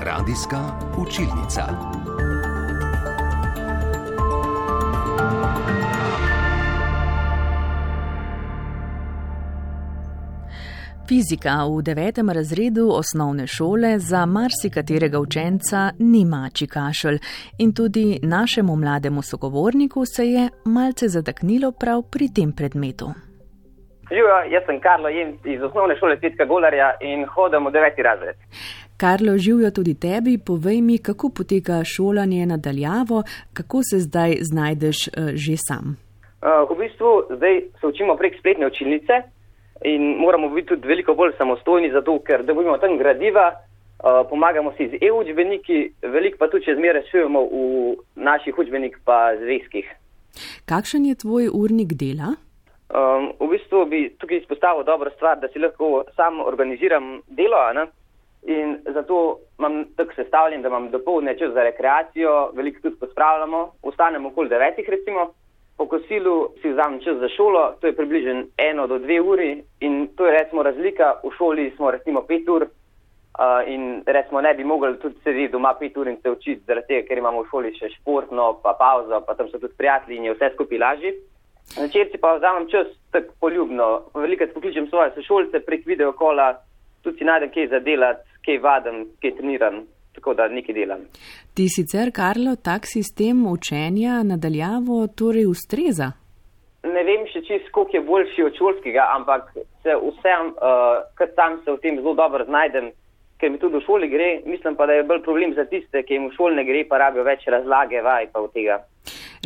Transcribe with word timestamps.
Radijska 0.00 0.80
učilnica. 0.98 1.62
Fizika 11.08 11.64
v 11.64 11.82
devetem 11.82 12.30
razredu 12.30 12.88
osnovne 12.92 13.46
šole 13.46 13.98
za 13.98 14.26
marsikaterega 14.26 15.20
učenca 15.20 15.92
ni 15.98 16.24
mači 16.24 16.66
kašelj 16.66 17.18
in 17.58 17.72
tudi 17.72 18.18
našemu 18.22 18.76
mlademu 18.76 19.22
sogovorniku 19.22 20.04
se 20.16 20.28
je 20.28 20.48
malce 20.64 21.08
zataknilo 21.08 21.72
prav 21.72 22.02
pri 22.02 22.28
tem 22.34 22.52
predmetu. 22.52 23.12
Živijo, 24.12 24.38
jaz 24.54 24.62
sem 24.66 24.80
Karlo 24.80 25.08
Jem 25.08 25.38
iz 25.44 25.62
osnovne 25.62 25.96
šole 25.96 26.18
Cvitka 26.20 26.44
Golarja 26.44 26.90
in 27.00 27.24
hodim 27.34 27.66
v 27.66 27.70
deveti 27.72 28.02
razred. 28.02 28.36
Karlo, 28.96 29.38
živijo 29.38 29.70
tudi 29.70 29.94
tebi, 29.94 30.38
povej 30.46 30.80
mi, 30.80 30.98
kako 30.98 31.30
poteka 31.38 31.84
šolanje 31.84 32.46
nadaljavo, 32.46 33.22
kako 33.52 33.78
se 33.90 33.98
zdaj 34.06 34.30
znajdeš 34.40 34.98
uh, 35.08 35.12
že 35.44 35.56
sam. 35.68 35.96
Uh, 35.96 36.68
v 36.70 36.78
bistvu 36.82 37.10
zdaj 37.36 37.54
se 37.80 37.86
učimo 37.86 38.16
prek 38.16 38.38
spletne 38.38 38.66
učilnice 38.66 39.14
in 39.84 40.02
moramo 40.24 40.48
biti 40.48 40.68
tudi 40.68 40.88
veliko 40.88 41.14
bolj 41.14 41.32
samostojni, 41.38 41.90
zato 41.92 42.18
ker 42.18 42.44
dobimo 42.44 42.78
tam 42.78 42.98
gradiva, 42.98 43.46
uh, 43.48 44.28
pomagamo 44.30 44.72
si 44.76 44.88
z 44.88 44.94
e-učbeniki, 45.06 45.92
veliko 46.02 46.36
pa 46.38 46.48
tudi 46.48 46.64
čez 46.64 46.78
mere 46.78 47.02
šujemo 47.10 47.40
v 47.40 47.96
naših 48.14 48.58
učbenik 48.58 49.00
pa 49.04 49.32
zvezkih. 49.40 49.86
Kakšen 50.64 51.04
je 51.04 51.14
tvoj 51.14 51.48
urnik 51.52 51.92
dela? 52.02 52.36
Um, 52.92 53.30
v 53.40 53.46
bistvu 53.54 53.86
bi 53.88 54.00
tukaj 54.20 54.42
izpostavil 54.42 54.84
dobro 54.84 55.10
stvar, 55.16 55.38
da 55.40 55.48
si 55.48 55.58
lahko 55.58 56.04
sam 56.16 56.40
organiziram 56.40 57.22
delo. 57.26 57.60
Ne? 57.72 57.86
In 58.52 58.78
zato 58.94 59.38
imam 59.58 59.84
tako 59.96 60.12
sestavljen, 60.14 60.62
da 60.62 60.68
imam 60.68 60.90
dopoledne 60.90 61.38
čas 61.38 61.54
za 61.54 61.62
rekreacijo, 61.62 62.50
veliko 62.54 62.82
tudi 62.82 62.96
pospravljamo, 63.00 63.70
ostanemo 63.82 64.28
okoli 64.28 64.48
devetih 64.48 64.88
recimo, 64.88 65.30
po 65.76 65.86
kosilu 65.86 66.48
si 66.62 66.72
vzamem 66.72 67.00
čas 67.00 67.16
za 67.16 67.28
šolo, 67.28 67.74
to 67.80 67.86
je 67.86 67.96
približno 67.96 68.44
eno 68.56 68.86
do 68.86 68.98
dve 68.98 69.20
uri 69.20 69.62
in 69.80 70.08
to 70.16 70.26
je 70.26 70.38
recimo 70.38 70.62
razlika, 70.62 71.14
v 71.24 71.30
šoli 71.38 71.72
smo 71.76 71.90
recimo 71.90 72.22
pet 72.22 72.48
ur 72.48 72.62
uh, 72.62 73.62
in 73.66 74.02
recimo 74.06 74.40
ne 74.40 74.54
bi 74.54 74.64
mogli 74.64 74.98
tudi 74.98 75.16
sedeti 75.24 75.52
doma 75.52 75.74
pet 75.80 75.96
ur 75.96 76.08
in 76.08 76.20
se 76.22 76.30
učiti, 76.30 76.62
zaradi 76.66 76.86
tega, 76.86 77.08
ker 77.08 77.18
imamo 77.18 77.42
v 77.42 77.50
šoli 77.50 77.74
še 77.78 77.88
športno, 77.96 78.58
pa 78.62 78.76
pauzo, 78.78 79.20
pa 79.26 79.34
tam 79.34 79.48
so 79.48 79.58
tudi 79.58 79.74
prijatelji 79.78 80.16
in 80.16 80.24
je 80.24 80.34
vse 80.34 80.50
skupaj 80.54 80.78
lažje. 80.78 81.14
Načer 81.78 82.10
si 82.12 82.18
pa 82.20 82.34
vzamem 82.36 82.68
čas 82.70 82.90
tako 83.10 83.34
poljubno, 83.40 83.88
veliko 84.14 84.46
pokličem 84.54 84.88
svoje 84.88 85.14
sošolce 85.14 85.60
prek 85.66 85.86
videokola, 85.86 86.52
tudi 87.02 87.18
si 87.18 87.24
najdem 87.24 87.50
kaj 87.54 87.68
za 87.68 87.80
delati 87.80 88.32
kaj 88.44 88.58
vadim, 88.58 89.06
kaj 89.20 89.34
treniram, 89.36 89.74
tako 90.14 90.34
da 90.34 90.48
nekaj 90.48 90.74
delam. 90.74 91.04
Ti 91.54 91.68
sicer, 91.68 92.10
Karlo, 92.14 92.56
tak 92.56 92.86
sistem 92.86 93.46
učenja 93.46 94.22
nadaljavo 94.22 95.06
torej 95.18 95.46
ustreza? 95.46 96.12
Ne 96.82 97.04
vem 97.06 97.28
še 97.30 97.44
čist, 97.46 97.70
koliko 97.70 97.96
je 97.96 98.06
boljši 98.08 98.44
od 98.48 98.58
šolskega, 98.58 99.06
ampak 99.16 99.52
se 99.54 99.94
vsem, 99.94 100.50
uh, 100.56 101.04
ker 101.18 101.30
sam 101.36 101.60
se 101.64 101.70
v 101.70 101.78
tem 101.84 102.00
zelo 102.00 102.16
dobro 102.18 102.44
znajdem, 102.48 102.90
ker 103.38 103.50
mi 103.50 103.60
tudi 103.62 103.78
v 103.78 103.86
šoli 103.86 104.08
gre, 104.10 104.30
mislim 104.46 104.74
pa, 104.76 104.86
da 104.90 104.98
je 104.98 105.06
bolj 105.06 105.22
problem 105.22 105.54
za 105.54 105.64
tiste, 105.70 106.02
ki 106.02 106.18
jim 106.18 106.26
v 106.30 106.34
šoli 106.34 106.58
ne 106.58 106.66
gre, 106.66 106.82
pa 106.90 106.98
rabijo 106.98 107.26
več 107.26 107.46
razlage, 107.46 108.02
vaj 108.02 108.32
pa 108.34 108.42
od 108.42 108.50
tega. 108.56 108.80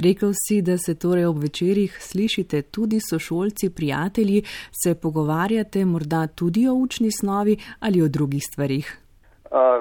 Rekel 0.04 0.32
si, 0.34 0.60
da 0.62 0.76
se 0.76 0.92
torej 0.98 1.24
ob 1.24 1.38
večerjih 1.40 1.92
slišite 2.00 2.62
tudi 2.62 2.98
sošolci, 3.00 3.74
prijatelji, 3.76 4.42
se 4.82 4.90
pogovarjate 5.02 5.84
morda 5.84 6.26
tudi 6.26 6.68
o 6.68 6.74
učni 6.74 7.10
snovi 7.10 7.56
ali 7.80 8.02
o 8.02 8.08
drugih 8.08 8.42
stvarih. 8.44 8.86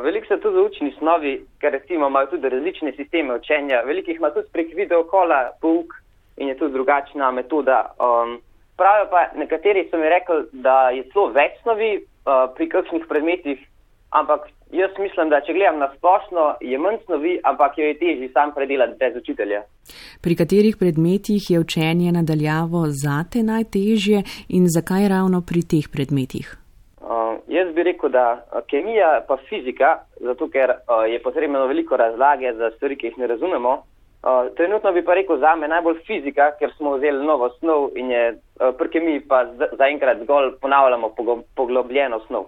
Veliko 0.03 0.27
se 0.27 0.39
tudi 0.39 0.57
o 0.57 0.65
učni 0.65 0.93
snovi, 0.97 1.45
ker 1.59 1.71
recimo 1.71 2.07
imajo 2.07 2.27
tudi 2.27 2.49
različne 2.49 2.93
sisteme 2.95 3.35
učenja. 3.35 3.81
Veliko 3.85 4.11
jih 4.11 4.17
ima 4.19 4.29
tudi 4.29 4.47
prek 4.53 4.75
videokola 4.75 5.51
pouk 5.61 5.93
in 6.37 6.47
je 6.47 6.57
tudi 6.57 6.73
drugačna 6.73 7.31
metoda. 7.31 7.79
Um, 7.99 8.39
pravijo 8.77 9.07
pa 9.11 9.27
nekateri 9.35 9.87
so 9.89 9.97
mi 9.97 10.09
rekli, 10.09 10.43
da 10.51 10.89
je 10.89 11.03
celo 11.11 11.27
več 11.27 11.59
snovi 11.63 11.91
uh, 11.99 12.55
pri 12.55 12.69
kakšnih 12.69 13.03
predmetih, 13.09 13.59
ampak 14.09 14.49
Jaz 14.75 14.91
mislim, 14.99 15.29
da 15.29 15.39
če 15.45 15.53
gledam 15.53 15.77
na 15.79 15.87
splošno, 15.93 16.43
je 16.61 16.77
manj 16.81 16.97
snovi, 17.05 17.37
ampak 17.43 17.77
jo 17.77 17.85
je 17.85 17.97
težje 17.99 18.29
sam 18.33 18.51
predelati 18.55 18.97
brez 18.99 19.15
učitelja. 19.21 19.61
Pri 20.23 20.35
katerih 20.35 20.77
predmetih 20.79 21.49
je 21.51 21.59
učenje 21.59 22.11
nadaljavo 22.11 22.81
zate 23.03 23.43
najtežje 23.43 24.23
in 24.57 24.67
zakaj 24.75 25.07
ravno 25.13 25.41
pri 25.49 25.61
teh 25.73 25.87
predmetih? 25.93 26.49
Uh, 26.99 27.37
jaz 27.47 27.71
bi 27.75 27.85
rekel, 27.87 28.09
da 28.09 28.25
kemija 28.67 29.21
pa 29.27 29.37
fizika, 29.49 29.99
zato 30.19 30.49
ker 30.49 30.73
uh, 30.73 31.05
je 31.11 31.21
potrebno 31.21 31.67
veliko 31.71 31.97
razlage 31.97 32.53
za 32.57 32.71
stvari, 32.75 32.97
ki 32.97 33.13
jih 33.13 33.21
ne 33.21 33.27
razumemo, 33.35 33.83
Uh, 34.25 34.49
trenutno 34.57 34.89
bi 34.91 35.03
pa 35.05 35.13
rekel 35.13 35.37
za 35.37 35.51
me 35.55 35.67
najbolj 35.67 35.99
fizika, 36.07 36.47
ker 36.59 36.71
smo 36.77 36.95
vzeli 36.95 37.25
novo 37.25 37.49
snov 37.59 37.91
in 37.93 38.09
je 38.11 38.23
uh, 38.59 38.75
pri 38.77 38.89
kemiji 38.89 39.19
pa 39.29 39.45
zaenkrat 39.77 40.23
zgolj 40.23 40.51
ponavljamo 40.61 41.11
poglobljeno 41.55 42.19
snov. 42.27 42.45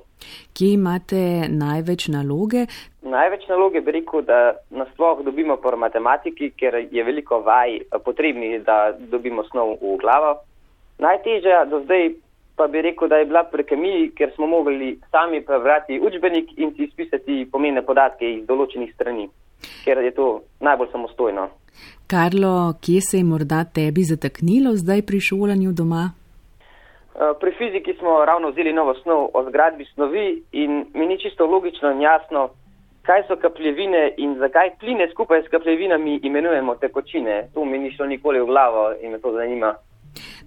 Kje 0.54 0.74
imate 0.74 1.22
največ 1.50 2.08
naloge? 2.08 2.66
Največ 3.02 3.48
naloge 3.48 3.82
bi 3.82 3.92
rekel, 3.92 4.22
da 4.22 4.54
nasploh 4.70 5.24
dobimo 5.24 5.58
po 5.58 5.76
matematiki, 5.78 6.52
ker 6.60 6.76
je 6.92 7.04
veliko 7.04 7.40
vaj 7.40 7.80
potrebnih, 8.06 8.64
da 8.64 8.94
dobimo 9.00 9.44
snov 9.52 9.78
v 9.82 9.98
glavo. 10.02 10.40
Najtežja 11.00 11.66
do 11.66 11.84
zdaj 11.86 12.10
pa 12.58 12.68
bi 12.68 12.82
rekel, 12.82 13.08
da 13.08 13.18
je 13.22 13.26
bila 13.26 13.44
pri 13.44 13.64
kemiji, 13.64 14.10
ker 14.18 14.32
smo 14.36 14.48
mogli 14.48 14.98
sami 15.12 15.44
prebrati 15.46 16.00
učbenik 16.02 16.58
in 16.58 16.74
si 16.76 16.84
izpisati 16.90 17.46
pomene 17.52 17.86
podatke 17.86 18.26
iz 18.34 18.48
določenih 18.48 18.94
strani, 18.96 19.28
ker 19.86 20.02
je 20.02 20.12
to 20.18 20.28
najbolj 20.60 20.90
samostojno. 20.92 21.50
Karlo, 22.08 22.74
kje 22.82 23.02
se 23.02 23.18
je 23.18 23.24
morda 23.24 23.64
tebi 23.64 24.04
zataknilo 24.04 24.76
zdaj 24.76 25.02
pri 25.02 25.20
šolanju 25.20 25.72
doma? 25.72 26.12
Eh, 27.18 27.34
pri 27.40 27.52
fiziki 27.58 27.94
smo 28.00 28.26
ravno 28.26 28.50
vzeli 28.50 28.74
novo 28.74 28.94
snov 28.94 29.30
o 29.34 29.44
zgradbi 29.50 29.86
snovi 29.94 30.44
in 30.52 30.86
mi 30.94 31.06
ni 31.08 31.20
čisto 31.20 31.46
logično 31.46 31.92
in 31.92 32.02
jasno, 32.02 32.50
kaj 33.02 33.24
so 33.28 33.36
kapljevine 33.42 34.14
in 34.18 34.36
zakaj 34.40 34.70
pline 34.80 35.10
skupaj 35.12 35.42
s 35.44 35.52
kapljevinami 35.52 36.20
imenujemo 36.24 36.76
tekočine. 36.76 37.50
To 37.54 37.66
mi 37.66 37.78
ni 37.78 37.92
šlo 37.92 38.06
nikoli 38.06 38.40
v 38.42 38.46
glavo 38.46 38.94
in 39.02 39.12
me 39.12 39.20
to 39.20 39.32
zanima. 39.32 39.74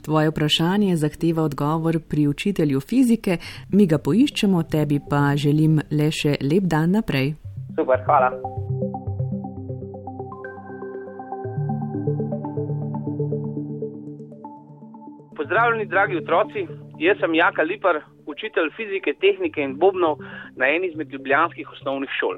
Tvoje 0.05 0.31
vprašanje 0.31 0.97
zahteva 0.97 1.43
odgovor 1.43 1.99
pri 2.11 2.29
učitelju 2.29 2.81
fizike, 2.81 3.37
mi 3.73 3.87
ga 3.87 3.99
poiščemo, 3.99 4.63
tebi 4.63 5.01
pa 5.11 5.37
želim 5.37 5.81
le 5.91 6.11
še 6.11 6.37
lep 6.41 6.65
dan 6.65 6.91
naprej. 6.91 7.35
Super, 7.77 7.99
hvala. 8.07 8.31
Pozdravljeni, 15.41 15.87
dragi 15.87 16.17
otroci. 16.17 16.67
Jaz 16.99 17.17
sem 17.19 17.35
Jaka 17.35 17.63
Lipar, 17.63 17.97
učitelj 18.27 18.67
fizike, 18.77 19.15
tehnike 19.21 19.63
in 19.65 19.73
bobnov 19.81 20.19
na 20.57 20.69
eni 20.69 20.91
izmed 20.91 21.13
ljubljanskih 21.13 21.71
osnovnih 21.73 22.11
šol. 22.19 22.37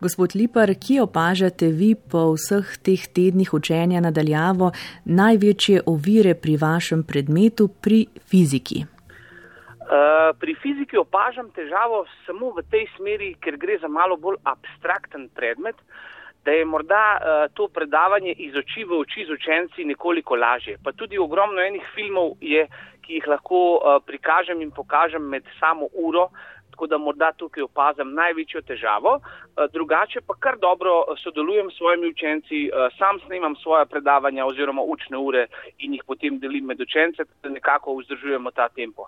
Gospod 0.00 0.36
Lipar, 0.36 0.74
kje 0.84 1.02
opažate 1.02 1.70
vi 1.80 1.94
po 2.10 2.26
vseh 2.34 2.76
teh 2.84 3.06
tednih 3.16 3.54
učenja 3.54 4.04
nadaljavo 4.04 4.68
največje 5.04 5.80
ovire 5.86 6.34
pri 6.34 6.58
vašem 6.60 7.06
predmetu, 7.08 7.70
pri 7.82 8.04
fiziki? 8.30 8.84
Uh, 8.84 10.36
pri 10.40 10.52
fiziki 10.62 11.00
opažam 11.00 11.48
težavo 11.56 12.04
samo 12.26 12.52
v 12.52 12.68
tej 12.68 12.84
smeri, 12.98 13.32
ker 13.40 13.56
gre 13.56 13.80
za 13.80 13.88
malo 13.88 14.20
bolj 14.20 14.36
abstrakten 14.44 15.30
predmet. 15.32 15.80
Uh, 15.80 16.11
da 16.44 16.50
je 16.50 16.64
morda 16.64 17.18
uh, 17.18 17.54
to 17.54 17.68
predavanje 17.68 18.32
iz 18.32 18.56
oči 18.56 18.84
v 18.84 18.98
oči 18.98 19.26
z 19.26 19.32
učenci 19.32 19.84
nekoliko 19.84 20.36
lažje. 20.36 20.78
Pa 20.84 20.92
tudi 20.92 21.18
ogromno 21.18 21.62
enih 21.62 21.84
filmov 21.94 22.34
je, 22.40 22.66
ki 23.02 23.18
jih 23.18 23.26
lahko 23.26 23.60
uh, 23.76 24.00
prikažem 24.06 24.62
in 24.62 24.70
pokažem 24.70 25.22
med 25.22 25.46
samo 25.60 25.88
uro, 25.92 26.28
tako 26.72 26.86
da 26.86 26.98
morda 26.98 27.32
tukaj 27.32 27.62
opazam 27.62 28.14
največjo 28.14 28.62
težavo. 28.62 29.18
Eh, 29.20 29.66
drugače 29.72 30.20
pa 30.26 30.34
kar 30.34 30.56
dobro 30.58 31.04
sodelujem 31.22 31.70
s 31.70 31.76
svojimi 31.76 32.08
učenci, 32.08 32.70
sam 32.98 33.20
snemam 33.26 33.56
svoje 33.56 33.86
predavanja 33.86 34.46
oziroma 34.46 34.82
učne 34.82 35.18
ure 35.18 35.46
in 35.78 35.92
jih 35.92 36.02
potem 36.06 36.38
delim 36.38 36.64
med 36.64 36.80
učence, 36.80 37.24
da 37.42 37.48
nekako 37.48 37.94
vzdržujemo 37.98 38.50
ta 38.50 38.68
tempo. 38.68 39.06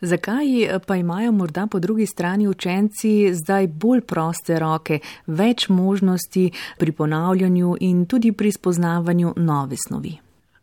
Zakaj 0.00 0.46
pa 0.86 0.96
imajo 0.96 1.32
morda 1.32 1.66
po 1.72 1.78
drugi 1.78 2.06
strani 2.06 2.48
učenci 2.48 3.34
zdaj 3.34 3.66
bolj 3.82 4.00
proste 4.00 4.58
roke, 4.58 4.98
več 5.26 5.68
možnosti 5.68 6.50
pri 6.78 6.92
ponavljanju 6.92 7.76
in 7.80 8.06
tudi 8.06 8.32
pri 8.32 8.52
spoznavanju 8.52 9.34
nove 9.36 9.76
snovi? 9.76 10.14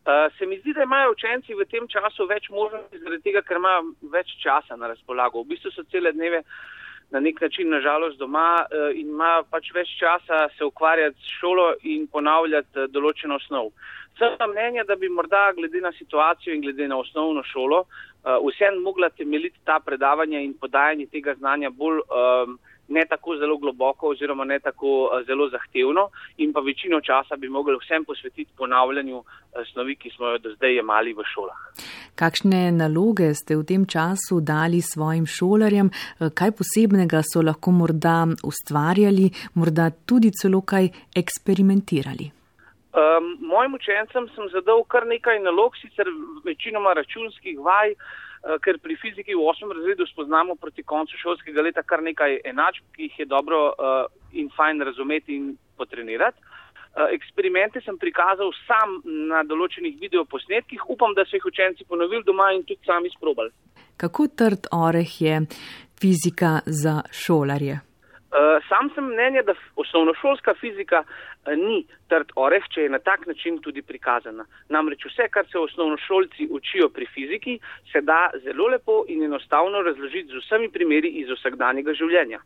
Uh, 0.08 0.34
se 0.38 0.46
mi 0.46 0.58
zdi, 0.60 0.74
da 0.74 0.84
imajo 0.84 1.12
učenci 1.12 1.54
v 1.54 1.66
tem 1.70 1.86
času 1.88 2.26
več 2.26 2.50
možnosti, 2.50 2.98
zaradi 2.98 3.22
tega, 3.28 3.42
ker 3.46 3.60
imajo 3.62 3.92
več 4.16 4.34
časa 4.42 4.76
na 4.76 4.88
razpolago. 4.88 5.44
V 5.44 5.54
bistvu 5.54 5.72
so 5.76 5.84
cele 5.92 6.12
dneve 6.16 6.42
na 7.12 7.20
nek 7.20 7.42
način 7.42 7.70
nažalost 7.70 8.18
doma 8.18 8.64
uh, 8.64 8.90
in 8.96 9.12
imajo 9.14 9.44
pač 9.52 9.70
več 9.76 9.94
časa 10.00 10.48
se 10.58 10.66
ukvarjati 10.66 11.20
s 11.22 11.38
šolo 11.38 11.76
in 11.84 12.08
ponavljati 12.08 12.88
določeno 12.90 13.38
osnov. 13.38 13.70
Sem 14.18 14.50
mnenja, 14.50 14.84
da 14.84 14.96
bi 14.96 15.10
morda 15.10 15.52
glede 15.56 15.82
na 15.82 15.92
situacijo 15.92 16.54
in 16.54 16.62
glede 16.62 16.88
na 16.88 16.98
osnovno 16.98 17.44
šolo 17.44 17.80
uh, 17.80 17.88
vsem 18.48 18.82
mogla 18.84 19.10
temeljiti 19.10 19.60
ta 19.64 19.80
predavanja 19.86 20.40
in 20.40 20.54
podajanje 20.54 21.06
tega 21.06 21.36
znanja 21.36 21.70
bolj 21.70 22.00
um, 22.00 22.60
ne 22.88 23.04
tako 23.10 23.36
zelo 23.38 23.58
globoko 23.58 24.08
oziroma 24.08 24.44
ne 24.44 24.60
tako 24.60 24.88
uh, 24.88 25.26
zelo 25.28 25.50
zahtevno 25.50 26.10
in 26.38 26.54
pa 26.54 26.60
večino 26.60 27.02
časa 27.02 27.36
bi 27.36 27.50
mogli 27.50 27.78
vsem 27.84 28.06
posvetiti 28.06 28.52
ponavljanju 28.58 29.18
uh, 29.18 29.26
snovi, 29.72 29.96
ki 29.96 30.10
smo 30.16 30.28
jo 30.28 30.38
do 30.38 30.54
zdaj 30.56 30.76
jemali 30.76 31.14
v 31.14 31.26
šolah. 31.34 31.60
Kakšne 32.16 32.72
naloge 32.72 33.34
ste 33.34 33.56
v 33.56 33.64
tem 33.64 33.86
času 33.86 34.40
dali 34.42 34.82
svojim 34.82 35.26
šolarjem, 35.26 35.92
kaj 36.34 36.52
posebnega 36.58 37.22
so 37.22 37.46
lahko 37.46 37.72
morda 37.72 38.26
ustvarjali, 38.44 39.30
morda 39.54 39.92
tudi 40.06 40.32
celo 40.34 40.62
kaj 40.62 40.90
eksperimentirali? 41.16 42.37
Um, 42.96 43.38
mojim 43.40 43.74
učencem 43.74 44.30
sem 44.36 44.48
zadal 44.50 44.84
kar 44.88 45.06
nekaj 45.06 45.40
nalog, 45.44 45.76
sicer 45.76 46.08
večinoma 46.46 46.94
računskih 46.96 47.60
vaj, 47.60 47.92
uh, 47.92 48.56
ker 48.64 48.80
pri 48.80 48.96
fiziki 49.02 49.36
v 49.36 49.44
8. 49.44 49.74
razredu 49.76 50.08
spoznamo 50.08 50.56
proti 50.56 50.84
koncu 50.84 51.20
šolskega 51.20 51.62
leta 51.62 51.84
kar 51.84 52.02
nekaj 52.04 52.40
enačb, 52.48 52.86
ki 52.96 53.10
jih 53.10 53.20
je 53.20 53.26
dobro 53.26 53.60
uh, 53.68 54.06
in 54.32 54.48
fajn 54.56 54.82
razumeti 54.88 55.36
in 55.36 55.58
potrenirati. 55.78 56.40
Uh, 56.40 57.12
eksperimente 57.12 57.84
sem 57.86 57.98
prikazal 58.00 58.54
sam 58.64 59.02
na 59.04 59.44
določenih 59.44 60.00
videoposnetkih, 60.00 60.88
upam, 60.90 61.14
da 61.14 61.28
so 61.28 61.36
jih 61.36 61.46
učenci 61.52 61.86
ponovili 61.92 62.24
doma 62.24 62.54
in 62.56 62.64
tudi 62.64 62.88
sami 62.88 63.12
sprobali. 63.14 63.52
Kako 63.98 64.32
trd 64.32 64.72
oreh 64.72 65.22
je 65.22 65.44
fizika 66.00 66.62
za 66.66 67.02
šolarje? 67.12 67.87
Uh, 68.38 68.62
sam 68.70 68.92
sem 68.94 69.06
mnenja, 69.06 69.42
da 69.42 69.54
osnovnošolska 69.76 70.54
fizika 70.60 71.00
uh, 71.02 71.54
ni 71.58 71.80
trd 72.12 72.36
oreh, 72.36 72.66
če 72.70 72.84
je 72.86 72.90
na 72.94 73.00
tak 73.00 73.26
način 73.26 73.58
tudi 73.66 73.82
prikazana. 73.82 74.46
Namreč 74.70 75.08
vse, 75.10 75.26
kar 75.34 75.48
se 75.52 75.58
osnovnošolci 75.58 76.46
učijo 76.52 76.90
pri 76.94 77.08
fiziki, 77.16 77.58
se 77.92 78.02
da 78.02 78.30
zelo 78.44 78.68
lepo 78.68 79.00
in 79.08 79.24
enostavno 79.26 79.82
razložiti 79.82 80.36
z 80.36 80.44
vsemi 80.44 80.70
primeri 80.70 81.16
iz 81.24 81.34
vsakdanjega 81.34 81.98
življenja. 81.98 82.44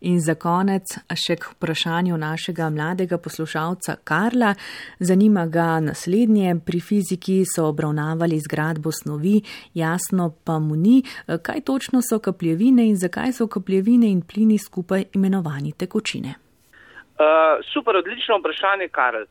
In 0.00 0.20
za 0.20 0.34
konec 0.34 0.98
še 1.16 1.36
k 1.40 1.52
vprašanju 1.54 2.16
našega 2.16 2.70
mladega 2.70 3.18
poslušalca 3.18 3.96
Karla. 4.04 4.54
Zanima 4.98 5.46
ga 5.46 5.80
naslednje. 5.80 6.54
Pri 6.66 6.80
fiziki 6.80 7.42
so 7.48 7.68
obravnavali 7.68 8.40
zgradbo 8.40 8.92
snovi, 8.92 9.40
jasno 9.74 10.30
pa 10.44 10.58
mu 10.58 10.76
ni, 10.76 11.02
kaj 11.26 11.60
točno 11.64 12.02
so 12.02 12.18
kapljevine 12.18 12.86
in 12.88 12.96
zakaj 12.96 13.32
so 13.32 13.46
kapljevine 13.48 14.10
in 14.10 14.22
plini 14.22 14.58
skupaj 14.58 15.04
imenovani 15.14 15.72
tekočine. 15.72 16.34
Uh, 17.14 17.64
super, 17.72 17.96
odlično 17.96 18.38
vprašanje, 18.38 18.88
Karl. 18.88 19.24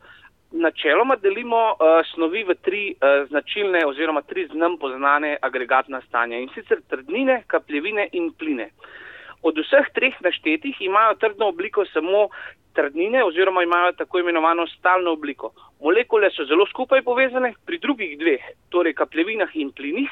Načeloma 0.51 1.15
delimo 1.15 1.61
uh, 1.71 1.77
snovi 2.13 2.43
v 2.43 2.55
tri 2.65 2.83
uh, 2.93 3.27
značilne 3.29 3.85
oziroma 3.85 4.21
tri 4.21 4.47
znam 4.51 4.77
poznane 4.77 5.37
agregatna 5.41 6.01
stanja 6.07 6.37
in 6.39 6.49
sicer 6.55 6.81
trdnine, 6.89 7.43
kapljevine 7.47 8.07
in 8.11 8.31
pline. 8.37 8.69
Uh, 8.69 9.03
Od 9.43 9.57
vseh 9.59 9.89
treh 9.93 10.15
naštetih 10.21 10.81
imajo 10.81 11.15
trdno 11.19 11.47
obliko 11.47 11.85
samo 11.85 12.29
trdnine 12.73 13.23
oziroma 13.23 13.63
imajo 13.63 13.91
tako 13.91 14.19
imenovano 14.19 14.67
stalno 14.67 15.11
obliko. 15.11 15.51
Molekule 15.83 16.29
so 16.31 16.45
zelo 16.45 16.65
skupaj 16.65 17.01
povezane, 17.01 17.53
pri 17.65 17.77
drugih 17.77 18.17
dveh, 18.19 18.41
torej 18.69 18.93
kapljevinah 18.93 19.55
in 19.55 19.71
plinih, 19.71 20.09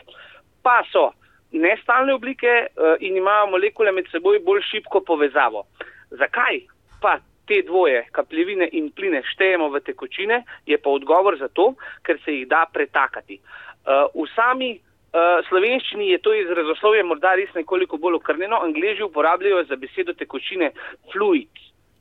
pa 0.64 0.84
so 0.92 1.10
nestalne 1.52 2.14
oblike 2.14 2.48
eh, 2.48 2.96
in 3.00 3.18
imajo 3.18 3.50
molekule 3.56 3.92
med 3.92 4.08
seboj 4.12 4.40
bolj 4.46 4.62
šibko 4.70 5.02
povezavo. 5.08 5.66
Zakaj 6.12 6.62
pa 7.02 7.18
te 7.48 7.62
dvoje, 7.68 8.06
kapljevine 8.12 8.70
in 8.72 8.92
pline, 8.96 9.24
štejemo 9.34 9.70
v 9.70 9.82
tekočine, 9.84 10.44
je 10.66 10.78
pa 10.78 10.90
odgovor 10.90 11.38
za 11.40 11.48
to, 11.48 11.74
ker 12.06 12.20
se 12.26 12.36
jih 12.36 12.48
da 12.48 12.66
pretakati. 12.74 13.36
Eh, 13.36 14.06
v 14.16 14.28
sami 14.36 14.80
Uh, 15.12 15.42
slovenščini 15.50 16.06
je 16.08 16.22
to 16.24 16.32
izrazoslovje 16.34 17.04
morda 17.04 17.34
res 17.36 17.50
nekoliko 17.56 17.98
bolj 18.00 18.22
okrnjeno, 18.22 18.62
angliži 18.64 19.04
uporabljajo 19.04 19.66
za 19.68 19.76
besedo 19.76 20.14
tekočine 20.16 20.70
fluid. 21.12 21.52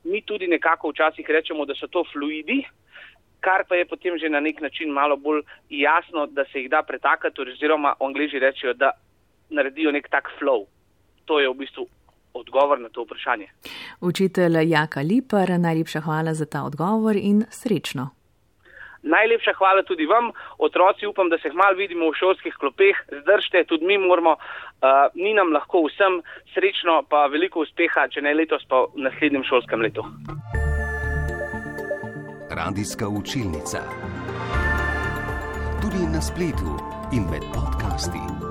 Mi 0.03 0.21
tudi 0.21 0.47
nekako 0.47 0.93
včasih 0.93 1.27
rečemo, 1.29 1.65
da 1.65 1.75
so 1.75 1.89
to 1.91 2.05
fluidi, 2.13 2.61
kar 3.43 3.65
pa 3.67 3.75
je 3.75 3.85
potem 3.85 4.15
že 4.17 4.29
na 4.29 4.39
nek 4.39 4.61
način 4.61 4.93
malo 4.95 5.17
bolj 5.17 5.41
jasno, 5.69 6.25
da 6.25 6.45
se 6.45 6.61
jih 6.61 6.69
da 6.69 6.83
pretakati, 6.87 7.41
oziroma 7.41 7.93
angliži 7.99 8.39
rečejo, 8.39 8.73
da 8.73 8.91
naredijo 9.49 9.91
nek 9.91 10.07
tak 10.09 10.31
flow. 10.39 10.65
To 11.25 11.39
je 11.39 11.49
v 11.49 11.53
bistvu 11.53 11.87
odgovor 12.33 12.79
na 12.79 12.89
to 12.89 13.03
vprašanje. 13.03 13.47
Učitelj 14.01 14.55
Jaka 14.71 15.01
Lipar, 15.01 15.51
najlepša 15.59 15.99
hvala 15.99 16.33
za 16.33 16.45
ta 16.45 16.63
odgovor 16.63 17.15
in 17.15 17.43
srečno. 17.49 18.20
Najlepša 19.03 19.53
hvala 19.57 19.83
tudi 19.83 20.05
vam, 20.05 20.31
otroci, 20.57 21.07
upam, 21.07 21.29
da 21.29 21.37
se 21.41 21.49
hmal 21.49 21.75
vidimo 21.75 22.11
v 22.11 22.17
šolskih 22.19 22.53
klopeh, 22.59 22.97
zdržite, 23.21 23.63
tudi 23.69 23.85
mi 23.85 23.97
moramo, 23.97 24.35
uh, 24.37 25.09
ni 25.15 25.33
nam 25.33 25.53
lahko 25.53 25.85
vsem 25.87 26.21
srečno, 26.53 27.01
pa 27.09 27.25
veliko 27.27 27.65
uspeha, 27.65 28.07
če 28.13 28.21
ne 28.21 28.33
letos, 28.37 28.65
pa 28.69 28.85
v 28.85 29.07
naslednjem 29.07 29.43
šolskem 29.49 29.81
letu. 29.81 30.05
Radijska 32.51 33.07
učilnica. 33.07 33.81
Tudi 35.81 36.05
na 36.13 36.21
spletu 36.21 36.77
in 37.11 37.25
med 37.31 37.45
podcasti. 37.55 38.50